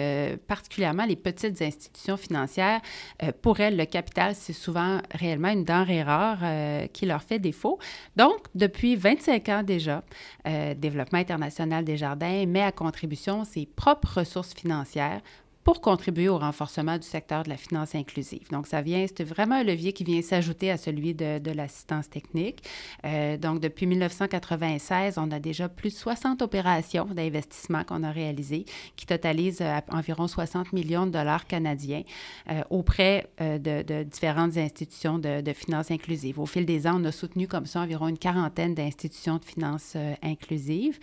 particulièrement 0.46 1.06
les 1.06 1.16
petites 1.16 1.62
institutions 1.62 2.18
financières 2.18 2.51
euh, 2.58 3.32
pour 3.40 3.60
elles, 3.60 3.76
le 3.76 3.84
capital, 3.84 4.34
c'est 4.34 4.52
souvent 4.52 5.00
réellement 5.12 5.48
une 5.48 5.64
denrée 5.64 6.02
rare 6.02 6.38
euh, 6.42 6.86
qui 6.86 7.06
leur 7.06 7.22
fait 7.22 7.38
défaut. 7.38 7.78
Donc, 8.16 8.46
depuis 8.54 8.96
25 8.96 9.48
ans 9.48 9.62
déjà, 9.62 10.02
euh, 10.46 10.74
Développement 10.74 11.18
international 11.18 11.84
des 11.84 11.96
jardins 11.96 12.46
met 12.46 12.62
à 12.62 12.72
contribution 12.72 13.44
ses 13.44 13.66
propres 13.66 14.18
ressources 14.18 14.54
financières 14.54 15.20
pour 15.64 15.80
contribuer 15.80 16.28
au 16.28 16.38
renforcement 16.38 16.98
du 16.98 17.06
secteur 17.06 17.44
de 17.44 17.48
la 17.48 17.56
finance 17.56 17.94
inclusive. 17.94 18.48
Donc, 18.50 18.66
ça 18.66 18.82
vient, 18.82 19.06
c'est 19.06 19.24
vraiment 19.24 19.56
un 19.56 19.64
levier 19.64 19.92
qui 19.92 20.04
vient 20.04 20.22
s'ajouter 20.22 20.70
à 20.70 20.76
celui 20.76 21.14
de, 21.14 21.52
l'assistance 21.52 22.08
technique. 22.08 22.62
Euh, 23.04 23.36
donc, 23.36 23.60
depuis 23.60 23.86
1996, 23.86 25.18
on 25.18 25.30
a 25.30 25.38
déjà 25.38 25.68
plus 25.68 25.90
de 25.90 25.98
60 25.98 26.42
opérations 26.42 27.04
d'investissement 27.04 27.84
qu'on 27.84 28.02
a 28.02 28.10
réalisées 28.10 28.64
qui 28.96 29.06
totalisent 29.06 29.60
euh, 29.60 29.80
environ 29.90 30.26
60 30.26 30.72
millions 30.72 31.06
de 31.06 31.10
dollars 31.10 31.46
canadiens 31.46 32.02
euh, 32.50 32.62
auprès 32.70 33.26
de, 33.38 34.02
différentes 34.04 34.56
institutions 34.56 35.18
de, 35.18 35.40
de 35.40 35.52
finances 35.52 35.90
inclusives. 35.90 36.38
Au 36.38 36.46
fil 36.46 36.64
des 36.64 36.86
ans, 36.86 37.00
on 37.00 37.04
a 37.04 37.12
soutenu 37.12 37.46
comme 37.46 37.66
ça 37.66 37.80
environ 37.80 38.08
une 38.08 38.18
quarantaine 38.18 38.74
d'institutions 38.74 39.36
de 39.36 39.44
finances 39.44 39.94
euh, 39.96 40.14
inclusives. 40.22 40.98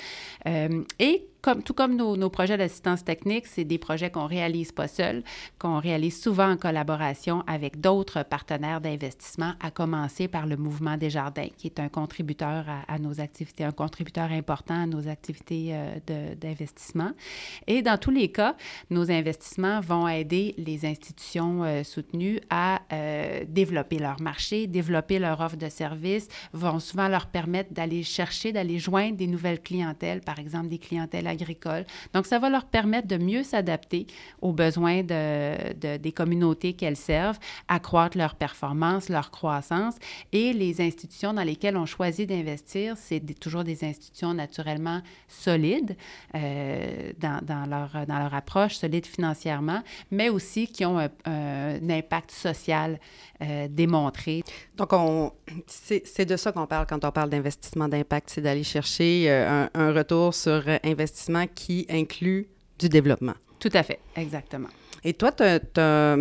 et 0.99 1.27
comme, 1.41 1.63
tout 1.63 1.73
comme 1.73 1.95
nos, 1.95 2.29
projets 2.29 2.57
d'assistance 2.57 3.03
technique, 3.03 3.47
c'est 3.47 3.63
des 3.63 3.77
projets 3.77 4.09
qu'on 4.09 4.25
réalise 4.25 4.71
pas 4.71 4.87
seuls, 4.87 5.23
qu'on 5.57 5.79
réalise 5.79 6.21
souvent 6.21 6.51
en 6.51 6.57
collaboration 6.57 7.43
avec 7.47 7.79
d'autres 7.79 8.23
partenaires 8.23 8.81
d'investissement, 8.81 9.53
à 9.61 9.71
commencer 9.71 10.27
par 10.27 10.45
le 10.45 10.57
Mouvement 10.57 10.97
des 10.97 11.09
Jardins, 11.09 11.47
qui 11.57 11.67
est 11.67 11.79
un 11.79 11.89
contributeur 11.89 12.65
à, 12.87 12.99
nos 12.99 13.21
activités, 13.21 13.63
un 13.63 13.71
contributeur 13.71 14.31
important 14.31 14.83
à 14.83 14.85
nos 14.85 15.07
activités 15.07 15.69
euh, 15.71 16.35
d'investissement. 16.35 17.11
Et 17.67 17.81
dans 17.81 17.97
tous 17.97 18.11
les 18.11 18.29
cas, 18.29 18.55
nos 18.89 19.09
investissements 19.09 19.79
vont 19.79 20.07
aider 20.07 20.55
les 20.57 20.85
institutions 20.85 21.63
euh, 21.63 21.83
soutenues 21.83 22.39
à 22.49 22.81
euh, 22.91 23.45
développer 23.47 23.99
leur 23.99 24.21
marché, 24.21 24.67
développer 24.67 25.19
leur 25.19 25.39
offre 25.39 25.57
de 25.57 25.69
services, 25.69 26.27
vont 26.53 26.79
souvent 26.79 27.07
leur 27.07 27.27
permettre 27.27 27.73
d'aller 27.73 28.03
chercher, 28.03 28.51
d'aller 28.51 28.77
joindre 28.77 29.15
des 29.15 29.27
nouvelles 29.27 29.61
clientèles, 29.61 30.21
par 30.21 30.39
exemple 30.39 30.67
des 30.67 30.79
clientèles 30.79 31.28
agricoles. 31.29 31.85
Donc, 32.13 32.25
ça 32.25 32.39
va 32.39 32.49
leur 32.49 32.65
permettre 32.65 33.07
de 33.07 33.17
mieux 33.17 33.43
s'adapter 33.43 34.07
aux 34.41 34.51
besoins 34.51 35.03
de, 35.03 35.97
des 35.97 36.11
communautés 36.11 36.73
qu'elles 36.73 36.97
servent, 36.97 37.39
accroître 37.67 38.17
leur 38.17 38.35
performance, 38.35 39.09
leur 39.09 39.31
croissance. 39.31 39.95
Et 40.31 40.53
les 40.53 40.81
institutions 40.81 41.33
dans 41.33 41.43
lesquelles 41.43 41.77
on 41.77 41.85
choisit 41.85 42.27
d'investir, 42.27 42.95
c'est 42.97 43.19
toujours 43.39 43.63
des 43.63 43.83
institutions 43.83 44.33
naturellement 44.33 45.01
solides 45.27 45.95
euh, 46.35 47.11
dans, 47.17 47.65
leur, 47.69 48.33
approche, 48.33 48.75
solides 48.75 49.05
financièrement, 49.05 49.81
mais 50.11 50.29
aussi 50.29 50.67
qui 50.67 50.85
ont 50.85 50.99
un, 51.25 51.89
impact 51.89 52.31
social 52.31 52.99
euh, 53.41 53.67
démontré. 53.69 54.43
Donc, 54.75 54.93
on, 54.93 55.31
c'est, 55.67 56.25
de 56.25 56.37
ça 56.37 56.51
qu'on 56.51 56.67
parle 56.67 56.85
quand 56.87 57.03
on 57.05 57.11
parle 57.11 57.29
d'investissement 57.29 57.87
d'impact, 57.87 58.29
c'est 58.29 58.41
d'aller 58.41 58.63
chercher 58.63 59.25
euh, 59.29 59.67
un, 59.73 59.93
retour 59.93 60.33
sur 60.33 60.63
investissement 60.83 61.18
qui 61.47 61.85
inclut 61.89 62.47
du 62.79 62.89
développement. 62.89 63.35
Tout 63.59 63.69
à 63.73 63.83
fait, 63.83 63.99
exactement. 64.15 64.69
Et 65.03 65.13
toi, 65.13 65.31
tu 65.31 65.43
as, 65.43 66.17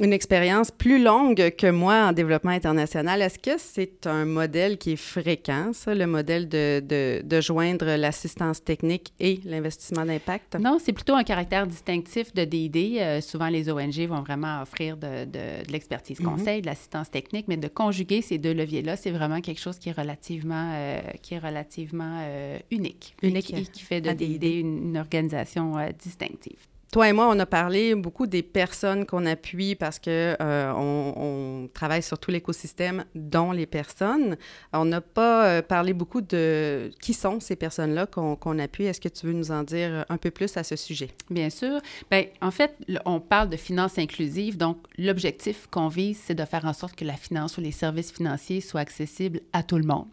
une 0.00 0.12
expérience 0.12 0.70
plus 0.70 1.02
longue 1.02 1.52
que 1.56 1.70
moi 1.70 2.08
en 2.08 2.12
développement 2.12 2.50
international. 2.50 3.22
Est-ce 3.22 3.38
que 3.38 3.58
c'est 3.58 4.06
un 4.06 4.26
modèle 4.26 4.76
qui 4.76 4.92
est 4.92 4.96
fréquent, 4.96 5.70
ça, 5.72 5.94
le 5.94 6.06
modèle 6.06 6.48
de, 6.48 6.80
de, 6.80 7.22
de 7.24 7.40
joindre 7.40 7.96
l'assistance 7.96 8.62
technique 8.62 9.14
et 9.20 9.40
l'investissement 9.44 10.04
d'impact? 10.04 10.56
Non, 10.56 10.78
c'est 10.82 10.92
plutôt 10.92 11.14
un 11.14 11.24
caractère 11.24 11.66
distinctif 11.66 12.34
de 12.34 12.44
DID. 12.44 12.98
Euh, 12.98 13.20
souvent, 13.22 13.48
les 13.48 13.70
ONG 13.70 14.06
vont 14.06 14.20
vraiment 14.20 14.60
offrir 14.60 14.98
de, 14.98 15.24
de, 15.24 15.70
l'expertise 15.70 16.20
mhm. 16.20 16.26
conseil, 16.26 16.60
de 16.60 16.66
l'assistance 16.66 17.10
technique, 17.10 17.46
mais 17.48 17.56
de 17.56 17.68
conjuguer 17.68 18.20
ces 18.20 18.36
deux 18.36 18.52
leviers-là, 18.52 18.96
c'est 18.96 19.10
vraiment 19.10 19.40
quelque 19.40 19.60
chose 19.60 19.78
qui 19.78 19.88
est 19.88 19.98
relativement, 19.98 20.72
euh, 20.74 21.00
qui 21.22 21.34
est 21.34 21.38
relativement 21.38 22.20
euh, 22.20 22.58
unique. 22.70 23.16
Unique. 23.22 23.52
Et 23.54 23.62
qui, 23.62 23.82
fait 23.82 24.02
de 24.02 24.10
DID 24.10 24.44
une, 24.44 24.88
une 24.88 24.98
organisation 24.98 25.74
distinctive. 25.98 26.58
Toi 26.96 27.10
et 27.10 27.12
moi, 27.12 27.28
on 27.28 27.38
a 27.38 27.44
parlé 27.44 27.94
beaucoup 27.94 28.26
des 28.26 28.42
personnes 28.42 29.04
qu'on 29.04 29.26
appuie 29.26 29.74
parce 29.74 29.98
que 29.98 30.34
euh, 30.40 30.72
on, 30.74 31.68
travaille 31.74 32.02
sur 32.02 32.18
tout 32.18 32.30
l'écosystème, 32.30 33.04
dont 33.14 33.52
les 33.52 33.66
personnes. 33.66 34.38
On 34.72 34.86
n'a 34.86 35.02
pas 35.02 35.46
euh, 35.46 35.60
parlé 35.60 35.92
beaucoup 35.92 36.22
de 36.22 36.90
qui 37.02 37.12
sont 37.12 37.38
ces 37.38 37.54
personnes-là 37.54 38.06
qu'on 38.06 38.58
appuie. 38.58 38.86
Est-ce 38.86 39.02
que 39.02 39.10
tu 39.10 39.26
veux 39.26 39.34
nous 39.34 39.50
en 39.50 39.62
dire 39.62 40.06
un 40.08 40.16
peu 40.16 40.30
plus 40.30 40.56
à 40.56 40.64
ce 40.64 40.74
sujet? 40.74 41.10
Bien 41.28 41.50
sûr. 41.50 41.82
Bien, 42.10 42.24
en 42.40 42.50
fait, 42.50 42.74
on 43.04 43.20
parle 43.20 43.50
de 43.50 43.58
finances 43.58 43.98
inclusives. 43.98 44.56
Donc, 44.56 44.78
l'objectif 44.96 45.66
qu'on 45.70 45.88
vise, 45.88 46.18
c'est 46.24 46.34
de 46.34 46.46
faire 46.46 46.64
en 46.64 46.72
sorte 46.72 46.96
que 46.96 47.04
la 47.04 47.18
finance 47.18 47.58
ou 47.58 47.60
les 47.60 47.72
services 47.72 48.10
financiers 48.10 48.62
soient 48.62 48.80
accessibles 48.80 49.40
à 49.52 49.62
tout 49.62 49.76
le 49.76 49.84
monde. 49.84 50.08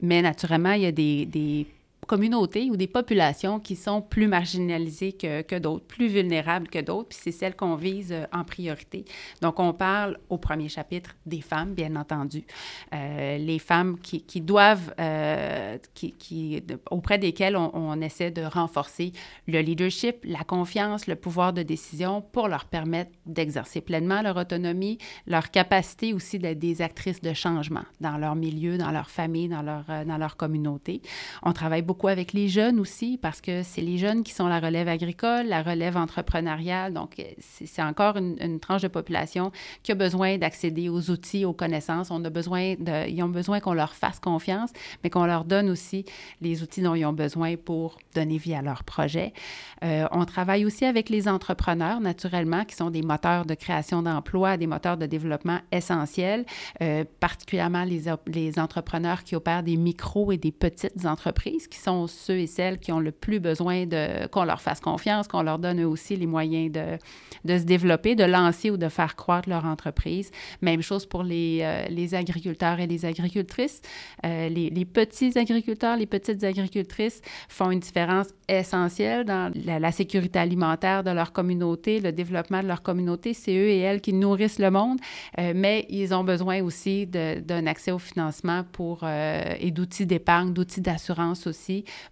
Mais 0.00 0.22
naturellement, 0.22 0.70
il 0.70 0.82
y 0.82 0.86
a 0.86 0.92
des 0.92 1.66
communautés 2.06 2.70
ou 2.70 2.76
des 2.76 2.86
populations 2.86 3.60
qui 3.60 3.76
sont 3.76 4.00
plus 4.00 4.28
marginalisées 4.28 5.12
que, 5.12 5.42
que 5.42 5.56
d'autres, 5.56 5.84
plus 5.84 6.08
vulnérables 6.08 6.68
que 6.68 6.78
d'autres, 6.78 7.08
puis 7.10 7.18
c'est 7.20 7.32
celles 7.32 7.56
qu'on 7.56 7.76
vise 7.76 8.12
euh, 8.12 8.24
en 8.32 8.44
priorité. 8.44 9.04
Donc, 9.42 9.60
on 9.60 9.72
parle 9.72 10.18
au 10.28 10.38
premier 10.38 10.68
chapitre 10.68 11.16
des 11.26 11.40
femmes, 11.40 11.74
bien 11.74 11.96
entendu. 11.96 12.44
Euh, 12.94 13.38
les 13.38 13.58
femmes 13.58 13.98
qui, 13.98 14.22
qui 14.22 14.40
doivent, 14.40 14.94
euh, 15.00 15.76
qui, 15.94 16.12
qui, 16.12 16.62
auprès 16.90 17.18
desquelles 17.18 17.56
on, 17.56 17.70
on, 17.74 18.00
essaie 18.00 18.30
de 18.30 18.42
renforcer 18.42 19.12
le 19.46 19.60
leadership, 19.60 20.18
la 20.24 20.44
confiance, 20.44 21.06
le 21.08 21.16
pouvoir 21.16 21.52
de 21.52 21.62
décision 21.62 22.22
pour 22.22 22.48
leur 22.48 22.64
permettre 22.64 23.10
d'exercer 23.26 23.80
pleinement 23.80 24.22
leur 24.22 24.36
autonomie, 24.36 24.98
leur 25.26 25.50
capacité 25.50 26.14
aussi 26.14 26.38
d'être 26.38 26.58
des 26.58 26.80
actrices 26.80 27.20
de 27.20 27.32
changement 27.32 27.84
dans 28.00 28.16
leur 28.16 28.36
milieu, 28.36 28.78
dans 28.78 28.92
leur 28.92 29.10
famille, 29.10 29.48
dans 29.48 29.62
leur, 29.62 29.84
dans 30.06 30.16
leur 30.16 30.36
communauté. 30.36 31.02
On 31.42 31.52
travaille 31.52 31.82
beaucoup 31.88 32.08
avec 32.08 32.34
les 32.34 32.48
jeunes 32.48 32.78
aussi, 32.80 33.18
parce 33.20 33.40
que 33.40 33.62
c'est 33.62 33.80
les 33.80 33.96
jeunes 33.96 34.22
qui 34.22 34.34
sont 34.34 34.46
la 34.46 34.60
relève 34.60 34.88
agricole, 34.88 35.46
la 35.46 35.62
relève 35.62 35.96
entrepreneuriale. 35.96 36.92
Donc, 36.92 37.18
euh, 37.18 37.24
c'est 37.40 37.82
encore 37.82 38.18
une, 38.18 38.60
tranche 38.60 38.82
de 38.82 38.88
population 38.88 39.52
qui 39.82 39.92
a 39.92 39.94
besoin 39.94 40.36
d'accéder 40.36 40.90
aux 40.90 41.10
outils, 41.10 41.46
aux 41.46 41.54
connaissances. 41.54 42.10
On 42.10 42.22
a 42.24 42.30
besoin 42.30 42.74
ils 43.08 43.22
ont 43.22 43.28
besoin 43.28 43.60
qu'on 43.60 43.72
leur 43.72 43.94
fasse 43.94 44.20
confiance, 44.20 44.70
mais 45.02 45.08
qu'on 45.08 45.24
leur 45.24 45.44
donne 45.44 45.70
aussi 45.70 46.04
les 46.42 46.62
outils 46.62 46.82
dont 46.82 46.94
ils 46.94 47.06
ont 47.06 47.12
besoin 47.14 47.56
pour 47.56 47.98
donner 48.14 48.36
vie 48.36 48.54
à 48.54 48.60
leur 48.60 48.84
projet. 48.84 49.32
Euh, 49.82 50.06
on 50.10 50.24
travaille 50.26 50.66
aussi 50.66 50.84
avec 50.84 51.08
les 51.08 51.26
entrepreneurs, 51.26 52.00
naturellement, 52.00 52.64
qui 52.66 52.74
sont 52.74 52.90
des 52.90 53.02
moteurs 53.02 53.46
de 53.46 53.54
création 53.54 54.02
d'emplois, 54.02 54.58
des 54.58 54.66
moteurs 54.66 54.98
de 54.98 55.06
développement 55.06 55.60
essentiels, 55.72 56.44
euh, 56.82 57.04
particulièrement 57.20 57.84
les, 57.84 58.58
entrepreneurs 58.58 59.24
qui 59.24 59.36
opèrent 59.36 59.62
des 59.62 59.76
micros 59.76 60.32
et 60.32 60.36
des 60.36 60.52
petites 60.52 61.06
entreprises, 61.06 61.68
sont 61.78 62.06
ceux 62.06 62.38
et 62.38 62.46
celles 62.46 62.78
qui 62.78 62.92
ont 62.92 63.00
le 63.00 63.12
plus 63.12 63.40
besoin 63.40 63.86
de 63.86 64.26
qu'on 64.28 64.44
leur 64.44 64.60
fasse 64.60 64.80
confiance, 64.80 65.28
qu'on 65.28 65.42
leur 65.42 65.58
donne 65.58 65.80
eux 65.80 65.86
aussi 65.86 66.16
les 66.16 66.26
moyens 66.26 66.72
de, 66.72 66.98
de 67.44 67.58
se 67.58 67.64
développer, 67.64 68.14
de 68.14 68.24
lancer 68.24 68.70
ou 68.70 68.76
de 68.76 68.88
faire 68.88 69.16
croître 69.16 69.48
leur 69.48 69.64
entreprise. 69.64 70.30
Même 70.62 70.82
chose 70.82 71.06
pour 71.06 71.22
les, 71.22 71.60
euh, 71.62 71.86
les 71.88 72.14
agriculteurs 72.14 72.80
et 72.80 72.86
les 72.86 73.04
agricultrices. 73.04 73.80
Euh, 74.24 74.48
les, 74.48 74.84
petits 74.84 75.38
agriculteurs, 75.38 75.96
les 75.96 76.06
petites 76.06 76.42
agricultrices 76.44 77.20
font 77.48 77.70
une 77.70 77.80
différence 77.80 78.28
essentielle 78.48 79.24
dans 79.24 79.52
la, 79.64 79.92
sécurité 79.92 80.38
alimentaire 80.38 81.02
de 81.02 81.10
leur 81.10 81.32
communauté, 81.32 82.00
le 82.00 82.12
développement 82.12 82.62
de 82.62 82.68
leur 82.68 82.82
communauté. 82.82 83.34
C'est 83.34 83.56
eux 83.56 83.68
et 83.68 83.78
elles 83.78 84.00
qui 84.00 84.12
nourrissent 84.12 84.58
le 84.58 84.70
monde, 84.70 84.98
euh, 85.38 85.52
mais 85.54 85.86
ils 85.88 86.14
ont 86.14 86.24
besoin 86.24 86.62
aussi 86.62 87.06
d'un 87.06 87.66
accès 87.66 87.90
au 87.90 87.98
financement 87.98 88.64
pour, 88.72 89.04
et 89.04 89.70
d'outils 89.70 90.06
d'épargne, 90.06 90.52
d'outils 90.52 90.80
d'assurance 90.80 91.46
aussi 91.46 91.67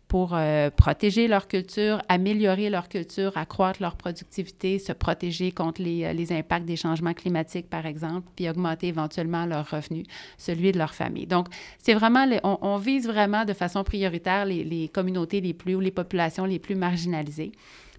pour 0.09 0.35
euh, 0.35 0.71
protéger 0.71 1.29
leur 1.29 1.49
culture, 1.49 2.03
améliorer 2.09 2.71
leur 2.71 2.89
culture, 2.89 3.37
accroître 3.37 3.83
leur 3.83 3.97
productivité, 3.97 4.79
se 4.79 4.93
protéger 4.93 5.53
contre 5.53 5.83
les, 5.83 6.05
euh, 6.05 6.37
impacts 6.37 6.67
des 6.67 6.77
changements 6.77 7.15
climatiques, 7.15 7.69
par 7.69 7.87
exemple, 7.87 8.29
puis 8.37 8.49
augmenter 8.49 8.89
éventuellement 8.89 9.47
leurs 9.47 9.69
revenus, 9.71 10.07
celui 10.39 10.73
de 10.73 10.79
leur 10.79 10.95
famille. 10.95 11.27
Donc, 11.27 11.49
c'est 11.79 11.95
vraiment, 11.95 12.27
on, 12.43 12.59
on, 12.63 12.77
vise 12.77 13.07
vraiment 13.07 13.45
de 13.45 13.53
façon 13.53 13.85
prioritaire 13.85 14.45
les, 14.45 14.65
les 14.65 14.89
communautés 14.89 15.41
les 15.41 15.55
plus 15.55 15.75
ou 15.75 15.81
les 15.81 15.91
populations 15.91 16.45
les 16.45 16.59
plus 16.59 16.75
marginalisées 16.75 17.53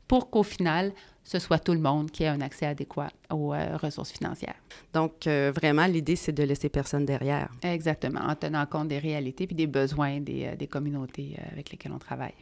pour 0.08 0.30
qu'au 0.30 0.44
final, 0.44 0.94
ce 1.28 1.40
soit 1.40 1.60
tout 1.60 1.74
le 1.74 1.80
monde 1.80 2.10
qui 2.10 2.24
ait 2.24 2.28
un 2.28 2.40
accès 2.40 2.66
adéquat 2.66 3.10
aux 3.30 3.54
euh, 3.54 3.76
ressources 3.76 4.12
financières. 4.12 4.56
Donc, 4.94 5.28
euh, 5.28 5.52
vraiment, 5.54 5.86
l'idée, 5.86 6.16
c'est 6.16 6.32
de 6.32 6.44
laisser 6.44 6.70
personne 6.70 7.04
derrière. 7.06 7.50
Exactement, 7.62 8.22
en 8.22 8.36
tenant 8.36 8.66
compte 8.66 8.88
des 8.88 9.00
réalités 9.00 9.46
et 9.50 9.54
des 9.54 9.68
besoins 9.68 10.22
des, 10.22 10.46
euh, 10.46 10.56
des 10.56 10.68
communautés 10.68 11.36
avec 11.52 11.70
lesquelles 11.70 11.92
on 11.92 12.00
travaille. 12.00 12.34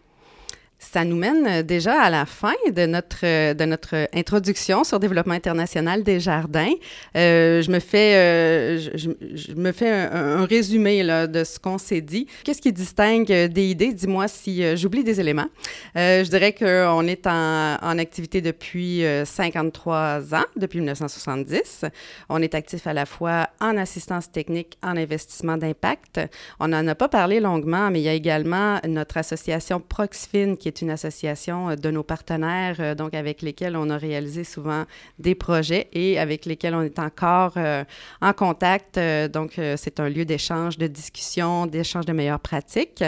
Ça 0.77 1.05
nous 1.05 1.15
mène 1.15 1.47
euh, 1.47 1.63
déjà 1.63 2.01
à 2.01 2.09
la 2.09 2.25
fin 2.25 2.53
de 2.69 2.85
notre, 2.85 3.25
euh, 3.25 3.53
de 3.53 3.63
notre 3.65 4.07
introduction 4.13 4.83
sur 4.83 4.99
développement 4.99 5.33
international 5.33 6.03
des 6.03 6.19
jardins. 6.19 6.71
Euh, 7.15 7.61
je 7.61 7.71
me 7.71 7.79
fais, 7.79 8.77
je, 8.79 9.53
me 9.55 9.71
fais 9.71 9.89
un, 9.89 10.45
résumé 10.45 11.01
là, 11.03 11.27
de 11.27 11.43
ce 11.43 11.59
qu'on 11.59 11.77
s'est 11.77 12.01
dit. 12.01 12.27
Qu'est-ce 12.43 12.61
qui 12.61 12.73
distingue 12.73 13.27
des 13.27 13.65
idées? 13.67 13.93
Dis-moi 13.93 14.27
si 14.27 14.75
j'oublie 14.75 15.03
des 15.03 15.19
éléments. 15.19 15.47
Je 15.95 16.27
dirais 16.29 16.53
qu'on 16.53 17.07
est 17.07 17.25
en, 17.25 17.77
en, 17.81 17.97
activité 17.97 18.41
depuis 18.41 19.03
53 19.25 20.35
ans, 20.35 20.45
depuis 20.55 20.79
1970. 20.79 21.85
On 22.29 22.41
est 22.41 22.53
actif 22.53 22.85
à 22.87 22.93
la 22.93 23.05
fois 23.05 23.49
en 23.61 23.77
assistance 23.77 24.31
technique, 24.31 24.77
en 24.83 24.97
investissement 24.97 25.57
d'impact. 25.57 26.19
On 26.59 26.67
n'en 26.67 26.85
a 26.87 26.95
pas 26.95 27.07
parlé 27.09 27.39
longuement, 27.39 27.89
mais 27.91 28.01
il 28.01 28.03
y 28.03 28.09
a 28.09 28.13
également 28.13 28.79
notre 28.87 29.17
association 29.17 29.79
Proxfin 29.79 30.55
qui 30.55 30.64
est 30.67 30.81
une 30.81 30.89
association 30.89 31.69
euh, 31.69 31.75
de 31.75 31.91
nos 31.91 32.03
partenaires, 32.03 32.77
euh, 32.79 32.95
donc 32.95 33.13
avec 33.13 33.41
lesquels 33.41 33.75
on 33.75 33.89
a 33.89 33.97
réalisé 33.97 34.43
souvent 34.43 34.85
des 35.19 35.35
projets 35.35 35.87
et 35.93 36.19
avec 36.19 36.45
lesquels 36.45 36.75
on 36.75 36.81
est 36.81 36.99
encore 36.99 37.53
euh, 37.57 37.83
en 38.21 38.33
contact. 38.33 38.99
donc, 39.31 39.59
c'est 39.77 39.99
un 39.99 40.09
lieu 40.09 40.25
d'échange, 40.25 40.77
de 40.77 40.87
discussion, 40.87 41.65
d'échange 41.65 42.05
de 42.05 42.13
meilleures 42.13 42.39
pratiques. 42.39 43.03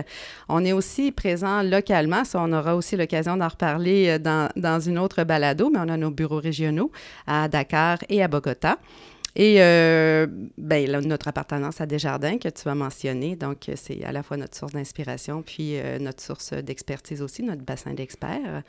On 0.50 0.64
est 0.64 0.74
aussi 0.74 1.12
présent 1.12 1.62
localement, 1.64 2.24
ça, 2.24 2.40
on 2.42 2.52
aura 2.54 2.76
aussi 2.76 2.96
l'occasion 2.96 3.38
d'en 3.38 3.48
reparler 3.48 4.20
dans, 4.20 4.50
dans 4.56 4.80
une 4.80 5.00
autre 5.00 5.24
balado, 5.24 5.70
mais 5.70 5.80
on 5.80 5.90
a 5.90 5.98
nos 5.98 6.12
bureaux 6.12 6.40
régionaux 6.40 6.92
à 7.26 7.48
Dakar 7.48 8.00
et 8.10 8.24
à 8.24 8.28
Bogota. 8.28 8.78
Et 9.39 9.62
euh, 9.62 10.25
ben, 10.58 10.91
notre 11.01 11.27
appartenance 11.27 11.79
à 11.79 11.86
Desjardins 11.86 12.39
que 12.39 12.50
tu 12.50 12.67
as 12.67 12.75
mentionné, 12.75 13.36
donc 13.36 13.70
c'est 13.75 14.03
à 14.03 14.12
la 14.12 14.24
fois 14.24 14.36
notre 14.36 14.58
source 14.58 14.74
d'inspiration 14.74 15.44
puis 15.44 15.75
notre 16.00 16.24
source 16.24 16.53
d'expertise 16.53 17.22
aussi, 17.22 17.44
notre 17.44 17.62
bassin 17.62 17.94
d'experts. 17.94 18.63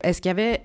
Est-ce 0.00 0.22
qu'il 0.22 0.28
y 0.28 0.30
avait 0.30 0.62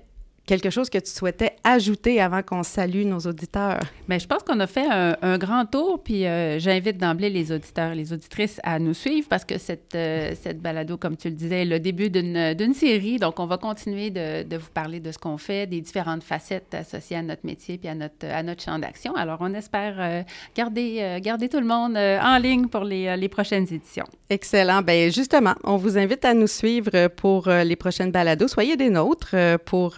quelque 0.48 0.70
chose 0.70 0.88
que 0.88 0.98
tu 0.98 1.10
souhaitais 1.10 1.54
ajouter 1.62 2.20
avant 2.20 2.42
qu'on 2.42 2.62
salue 2.62 3.04
nos 3.04 3.20
auditeurs? 3.20 3.80
Bien, 4.08 4.18
je 4.18 4.26
pense 4.26 4.42
qu'on 4.42 4.58
a 4.60 4.66
fait 4.66 4.88
un, 4.88 5.38
grand 5.38 5.66
tour, 5.66 6.02
puis 6.02 6.26
euh, 6.26 6.58
j'invite 6.58 6.96
d'emblée 6.96 7.28
les 7.28 7.52
auditeurs 7.52 7.92
et 7.92 7.94
les 7.94 8.12
auditrices 8.14 8.58
à 8.64 8.78
nous 8.78 8.94
suivre 8.94 9.28
parce 9.28 9.44
que 9.44 9.58
cette, 9.58 9.94
euh, 9.94 10.32
cette 10.42 10.60
balado, 10.60 10.96
comme 10.96 11.16
tu 11.18 11.28
le 11.28 11.34
disais, 11.34 11.62
est 11.62 11.64
le 11.66 11.78
début 11.78 12.08
d'une 12.08 12.74
série. 12.74 13.18
Donc, 13.18 13.38
on 13.38 13.46
va 13.46 13.58
continuer 13.58 14.08
de, 14.08 14.42
de 14.42 14.56
vous 14.56 14.70
parler 14.72 15.00
de 15.00 15.12
ce 15.12 15.18
qu'on 15.18 15.36
fait, 15.36 15.66
des 15.66 15.82
différentes 15.82 16.24
facettes 16.24 16.72
associées 16.72 17.18
à 17.18 17.22
notre 17.22 17.44
métier 17.44 17.76
puis 17.76 17.88
à 17.88 17.94
notre, 17.94 18.26
à 18.26 18.42
notre 18.42 18.62
champ 18.62 18.78
d'action. 18.78 19.14
Alors, 19.14 19.38
on 19.40 19.52
espère 19.52 19.96
euh, 19.98 20.22
garder, 20.56 21.20
garder 21.20 21.50
tout 21.50 21.60
le 21.60 21.66
monde 21.66 21.96
en 21.96 22.38
ligne 22.38 22.68
pour 22.68 22.84
les, 22.84 23.14
les 23.18 23.28
prochaines 23.28 23.66
éditions. 23.70 24.06
Excellent. 24.30 24.80
Bien, 24.80 25.10
justement, 25.10 25.54
on 25.62 25.76
vous 25.76 25.98
invite 25.98 26.24
à 26.24 26.32
nous 26.32 26.46
suivre 26.46 27.08
pour 27.08 27.48
les 27.48 27.76
prochaines 27.76 28.10
balados. 28.10 28.48
Soyez 28.48 28.78
des 28.78 28.88
nôtres 28.88 29.36
pour 29.66 29.96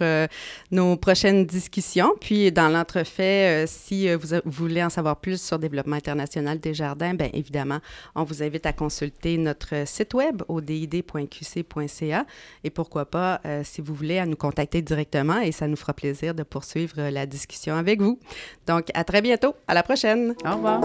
nos 0.71 0.95
prochaines 0.97 1.45
discussions. 1.45 2.13
Puis, 2.19 2.51
dans 2.51 2.69
l'entrefait, 2.69 3.63
euh, 3.63 3.67
si 3.67 4.09
euh, 4.09 4.17
vous, 4.17 4.39
voulez 4.45 4.83
en 4.83 4.89
savoir 4.89 5.17
plus 5.17 5.41
sur 5.41 5.59
Développement 5.59 5.95
international 5.95 6.59
des 6.59 6.73
jardins, 6.73 7.13
bien 7.13 7.29
évidemment, 7.33 7.79
on 8.15 8.23
vous 8.23 8.43
invite 8.43 8.65
à 8.65 8.73
consulter 8.73 9.37
notre 9.37 9.87
site 9.87 10.13
web 10.13 10.41
au 10.47 10.61
did.qc.ca 10.61 12.25
et 12.63 12.69
pourquoi 12.69 13.05
pas, 13.05 13.41
euh, 13.45 13.61
si 13.63 13.81
vous 13.81 13.93
voulez, 13.93 14.17
à 14.17 14.25
nous 14.25 14.35
contacter 14.35 14.81
directement 14.81 15.39
et 15.39 15.51
ça 15.51 15.67
nous 15.67 15.75
fera 15.75 15.93
plaisir 15.93 16.33
de 16.33 16.43
poursuivre 16.43 17.09
la 17.09 17.25
discussion 17.25 17.75
avec 17.75 18.01
vous. 18.01 18.19
Donc, 18.67 18.87
à 18.93 19.03
très 19.03 19.21
bientôt. 19.21 19.55
À 19.67 19.73
la 19.73 19.83
prochaine. 19.83 20.35
Au 20.45 20.55
revoir. 20.55 20.81